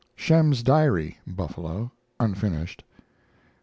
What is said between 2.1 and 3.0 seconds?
(unfinished).